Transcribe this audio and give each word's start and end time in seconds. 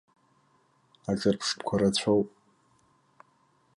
Аҿырԥштәқәа 1.09 1.75
рацәоуп. 1.81 2.29